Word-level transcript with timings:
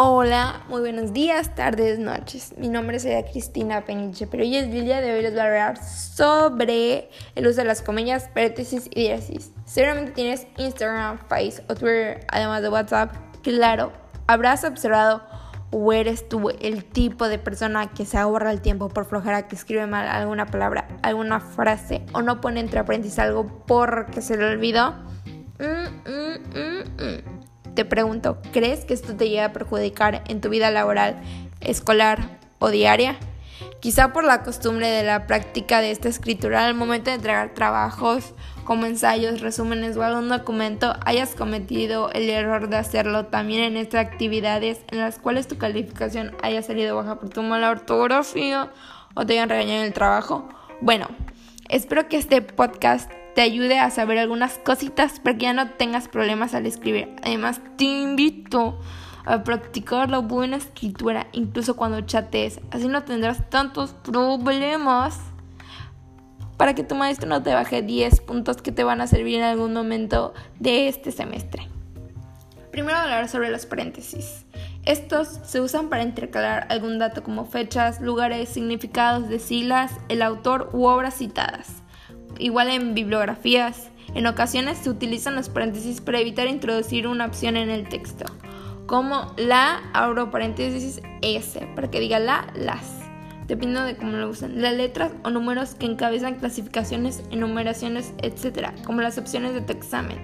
Hola, 0.00 0.62
muy 0.68 0.80
buenos 0.80 1.12
días, 1.12 1.56
tardes, 1.56 1.98
noches. 1.98 2.54
Mi 2.56 2.68
nombre 2.68 2.98
es 2.98 3.06
Cristina 3.32 3.84
Peniche, 3.84 4.28
pero 4.28 4.44
hoy 4.44 4.54
es 4.54 4.66
el 4.66 4.84
día 4.84 5.00
de 5.00 5.12
hoy 5.12 5.22
les 5.22 5.32
voy 5.32 5.40
a 5.40 5.46
hablar 5.46 5.84
sobre 5.84 7.10
el 7.34 7.48
uso 7.48 7.56
de 7.56 7.64
las 7.64 7.82
comillas, 7.82 8.28
paréntesis 8.32 8.86
y 8.94 9.00
diéresis. 9.00 9.50
Seguramente 9.64 10.12
tienes 10.12 10.46
Instagram, 10.56 11.18
Face 11.26 11.64
o 11.68 11.74
Twitter, 11.74 12.24
además 12.28 12.62
de 12.62 12.68
WhatsApp. 12.68 13.12
Claro, 13.42 13.90
habrás 14.28 14.62
observado 14.62 15.20
o 15.72 15.92
eres 15.92 16.28
tú 16.28 16.48
el 16.60 16.84
tipo 16.84 17.28
de 17.28 17.40
persona 17.40 17.90
que 17.90 18.06
se 18.06 18.18
ahorra 18.18 18.52
el 18.52 18.60
tiempo 18.60 18.90
por 18.90 19.04
flojera 19.04 19.48
que 19.48 19.56
escribe 19.56 19.88
mal 19.88 20.06
alguna 20.06 20.46
palabra, 20.46 20.86
alguna 21.02 21.40
frase 21.40 22.06
o 22.12 22.22
no 22.22 22.40
pone 22.40 22.60
entre 22.60 22.84
paréntesis 22.84 23.18
algo 23.18 23.64
porque 23.66 24.22
se 24.22 24.36
le 24.36 24.44
olvidó. 24.44 24.92
Mm, 25.58 26.08
mm, 26.08 26.38
mm, 26.54 27.27
te 27.78 27.84
pregunto, 27.84 28.38
¿crees 28.52 28.84
que 28.84 28.92
esto 28.92 29.14
te 29.14 29.28
llega 29.28 29.44
a 29.44 29.52
perjudicar 29.52 30.24
en 30.26 30.40
tu 30.40 30.48
vida 30.48 30.68
laboral, 30.72 31.22
escolar 31.60 32.40
o 32.58 32.70
diaria? 32.70 33.16
Quizá 33.78 34.12
por 34.12 34.24
la 34.24 34.42
costumbre 34.42 34.88
de 34.88 35.04
la 35.04 35.28
práctica 35.28 35.80
de 35.80 35.92
esta 35.92 36.08
escritura 36.08 36.66
al 36.66 36.74
momento 36.74 37.10
de 37.10 37.14
entregar 37.18 37.54
trabajos 37.54 38.34
como 38.64 38.86
ensayos, 38.86 39.42
resúmenes 39.42 39.96
o 39.96 40.02
algún 40.02 40.28
documento 40.28 40.92
hayas 41.06 41.36
cometido 41.36 42.10
el 42.10 42.28
error 42.28 42.68
de 42.68 42.78
hacerlo 42.78 43.26
también 43.26 43.62
en 43.62 43.76
estas 43.76 44.04
actividades 44.04 44.80
en 44.90 44.98
las 44.98 45.20
cuales 45.20 45.46
tu 45.46 45.56
calificación 45.56 46.34
haya 46.42 46.62
salido 46.62 46.96
baja 46.96 47.20
por 47.20 47.28
tu 47.28 47.44
mala 47.44 47.70
ortografía 47.70 48.72
o 49.14 49.24
te 49.24 49.34
hayan 49.34 49.50
regañado 49.50 49.78
en 49.78 49.86
el 49.86 49.92
trabajo. 49.92 50.48
Bueno, 50.80 51.06
espero 51.68 52.08
que 52.08 52.16
este 52.16 52.42
podcast 52.42 53.08
te 53.38 53.42
ayude 53.42 53.78
a 53.78 53.88
saber 53.90 54.18
algunas 54.18 54.58
cositas 54.58 55.20
para 55.20 55.38
que 55.38 55.44
ya 55.44 55.52
no 55.52 55.70
tengas 55.70 56.08
problemas 56.08 56.56
al 56.56 56.66
escribir. 56.66 57.14
Además, 57.22 57.60
te 57.76 57.84
invito 57.84 58.80
a 59.24 59.44
practicar 59.44 60.10
la 60.10 60.18
buena 60.18 60.56
escritura 60.56 61.28
incluso 61.30 61.76
cuando 61.76 62.00
chatees. 62.00 62.58
Así 62.72 62.88
no 62.88 63.04
tendrás 63.04 63.48
tantos 63.48 63.92
problemas 63.92 65.20
para 66.56 66.74
que 66.74 66.82
tu 66.82 66.96
maestro 66.96 67.28
no 67.28 67.40
te 67.40 67.54
baje 67.54 67.80
10 67.80 68.22
puntos 68.22 68.56
que 68.56 68.72
te 68.72 68.82
van 68.82 69.00
a 69.00 69.06
servir 69.06 69.36
en 69.36 69.44
algún 69.44 69.72
momento 69.72 70.34
de 70.58 70.88
este 70.88 71.12
semestre. 71.12 71.68
Primero 72.72 72.98
hablar 72.98 73.28
sobre 73.28 73.50
los 73.50 73.66
paréntesis. 73.66 74.46
Estos 74.84 75.28
se 75.44 75.60
usan 75.60 75.90
para 75.90 76.02
intercalar 76.02 76.66
algún 76.70 76.98
dato 76.98 77.22
como 77.22 77.44
fechas, 77.44 78.00
lugares, 78.00 78.48
significados 78.48 79.28
de 79.28 79.38
siglas, 79.38 79.92
el 80.08 80.22
autor 80.22 80.70
u 80.72 80.86
obras 80.86 81.14
citadas 81.14 81.84
igual 82.38 82.70
en 82.70 82.94
bibliografías. 82.94 83.88
En 84.14 84.26
ocasiones 84.26 84.78
se 84.78 84.90
utilizan 84.90 85.34
los 85.34 85.48
paréntesis 85.48 86.00
para 86.00 86.20
evitar 86.20 86.48
introducir 86.48 87.06
una 87.06 87.26
opción 87.26 87.56
en 87.56 87.70
el 87.70 87.88
texto, 87.88 88.24
como 88.86 89.34
la, 89.36 89.90
abro 89.92 90.30
paréntesis 90.30 91.02
S, 91.20 91.68
para 91.74 91.90
que 91.90 92.00
diga 92.00 92.18
la, 92.18 92.46
las, 92.54 93.00
dependiendo 93.46 93.84
de 93.84 93.96
cómo 93.96 94.12
lo 94.12 94.30
usen. 94.30 94.62
Las 94.62 94.74
letras 94.74 95.12
o 95.24 95.30
números 95.30 95.74
que 95.74 95.86
encabezan 95.86 96.36
clasificaciones, 96.36 97.22
enumeraciones, 97.30 98.14
etc., 98.22 98.70
como 98.84 99.02
las 99.02 99.18
opciones 99.18 99.52
de 99.52 99.60
tu 99.60 99.72
examen. 99.72 100.18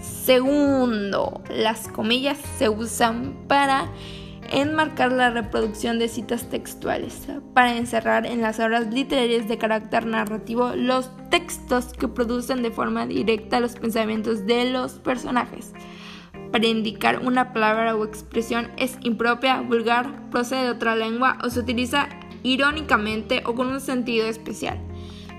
Segundo, 0.00 1.42
las 1.48 1.88
comillas 1.88 2.38
se 2.58 2.68
usan 2.68 3.34
para 3.48 3.88
enmarcar 4.48 5.12
la 5.12 5.30
reproducción 5.30 5.98
de 5.98 6.08
citas 6.08 6.48
textuales, 6.48 7.28
para 7.54 7.76
encerrar 7.76 8.26
en 8.26 8.40
las 8.40 8.58
obras 8.60 8.92
literarias 8.92 9.48
de 9.48 9.58
carácter 9.58 10.06
narrativo 10.06 10.74
los 10.74 11.10
textos 11.30 11.92
que 11.92 12.08
producen 12.08 12.62
de 12.62 12.70
forma 12.70 13.06
directa 13.06 13.60
los 13.60 13.76
pensamientos 13.76 14.46
de 14.46 14.70
los 14.70 14.92
personajes. 14.94 15.72
Para 16.52 16.66
indicar 16.66 17.20
una 17.24 17.52
palabra 17.52 17.94
o 17.94 18.04
expresión 18.04 18.70
es 18.76 18.96
impropia, 19.02 19.60
vulgar, 19.60 20.30
procede 20.30 20.64
de 20.64 20.70
otra 20.70 20.96
lengua 20.96 21.38
o 21.44 21.50
se 21.50 21.60
utiliza 21.60 22.08
irónicamente 22.42 23.42
o 23.44 23.54
con 23.54 23.68
un 23.68 23.80
sentido 23.80 24.26
especial. 24.26 24.78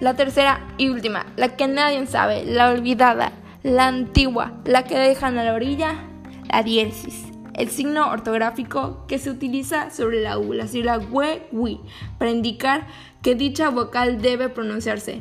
La 0.00 0.14
tercera 0.14 0.68
y 0.76 0.90
última, 0.90 1.26
la 1.36 1.56
que 1.56 1.66
nadie 1.66 2.06
sabe, 2.06 2.44
la 2.44 2.70
olvidada, 2.70 3.32
la 3.62 3.86
antigua, 3.86 4.60
la 4.64 4.84
que 4.84 4.98
dejan 4.98 5.38
a 5.38 5.44
la 5.44 5.54
orilla, 5.54 6.04
la 6.52 6.62
diéresis 6.62 7.37
el 7.58 7.70
signo 7.70 8.08
ortográfico 8.08 9.04
que 9.08 9.18
se 9.18 9.30
utiliza 9.30 9.90
sobre 9.90 10.22
la 10.22 10.38
U, 10.38 10.52
la 10.52 10.68
sílaba 10.68 11.04
we, 11.10 11.42
wi, 11.50 11.80
para 12.16 12.30
indicar 12.30 12.86
que 13.20 13.34
dicha 13.34 13.68
vocal 13.68 14.22
debe 14.22 14.48
pronunciarse. 14.48 15.18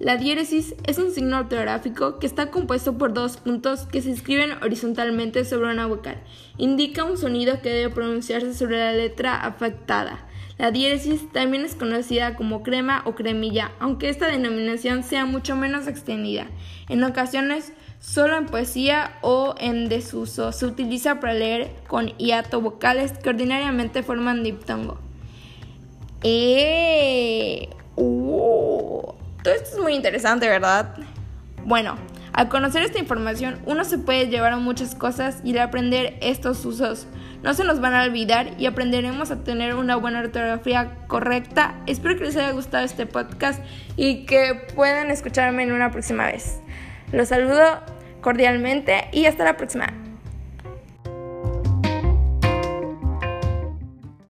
La 0.00 0.16
diéresis 0.16 0.74
es 0.86 0.98
un 0.98 1.12
signo 1.12 1.38
ortográfico 1.38 2.18
que 2.18 2.26
está 2.26 2.50
compuesto 2.50 2.98
por 2.98 3.12
dos 3.12 3.36
puntos 3.36 3.86
que 3.86 4.02
se 4.02 4.10
escriben 4.10 4.52
horizontalmente 4.62 5.44
sobre 5.44 5.72
una 5.72 5.86
vocal. 5.86 6.20
Indica 6.56 7.04
un 7.04 7.16
sonido 7.16 7.62
que 7.62 7.70
debe 7.70 7.94
pronunciarse 7.94 8.54
sobre 8.54 8.78
la 8.78 8.92
letra 8.92 9.36
afectada. 9.36 10.27
La 10.58 10.70
diéresis 10.70 11.30
también 11.32 11.64
es 11.64 11.74
conocida 11.74 12.34
como 12.34 12.62
crema 12.62 13.02
o 13.06 13.14
cremilla, 13.14 13.72
aunque 13.78 14.08
esta 14.08 14.26
denominación 14.26 15.02
sea 15.02 15.24
mucho 15.24 15.56
menos 15.56 15.86
extendida. 15.86 16.48
En 16.88 17.04
ocasiones 17.04 17.72
Solo 18.00 18.36
en 18.36 18.46
poesía 18.46 19.18
o 19.22 19.54
en 19.58 19.88
desuso 19.88 20.52
se 20.52 20.66
utiliza 20.66 21.18
para 21.18 21.34
leer 21.34 21.72
con 21.88 22.16
hiato 22.16 22.60
vocales 22.60 23.12
que 23.12 23.28
ordinariamente 23.28 24.04
forman 24.04 24.44
diptongo. 24.44 25.00
Eh, 26.22 27.68
uh, 27.96 29.02
todo 29.42 29.54
esto 29.54 29.70
es 29.76 29.78
muy 29.82 29.94
interesante, 29.94 30.48
¿verdad? 30.48 30.94
Bueno, 31.64 31.96
al 32.38 32.48
conocer 32.48 32.84
esta 32.84 33.00
información 33.00 33.58
uno 33.66 33.84
se 33.84 33.98
puede 33.98 34.28
llevar 34.28 34.52
a 34.52 34.58
muchas 34.58 34.94
cosas 34.94 35.40
y 35.42 35.50
al 35.54 35.58
aprender 35.58 36.16
estos 36.20 36.64
usos 36.64 37.08
no 37.42 37.52
se 37.52 37.64
nos 37.64 37.80
van 37.80 37.96
a 37.96 38.04
olvidar 38.04 38.52
y 38.58 38.66
aprenderemos 38.66 39.32
a 39.32 39.42
tener 39.42 39.74
una 39.74 39.96
buena 39.96 40.20
ortografía 40.20 40.98
correcta. 41.08 41.74
Espero 41.86 42.16
que 42.16 42.26
les 42.26 42.36
haya 42.36 42.52
gustado 42.52 42.84
este 42.84 43.06
podcast 43.06 43.60
y 43.96 44.24
que 44.24 44.54
puedan 44.76 45.10
escucharme 45.10 45.64
en 45.64 45.72
una 45.72 45.90
próxima 45.90 46.26
vez. 46.26 46.60
Los 47.10 47.26
saludo 47.26 47.80
cordialmente 48.20 49.08
y 49.10 49.26
hasta 49.26 49.42
la 49.42 49.56
próxima. 49.56 49.92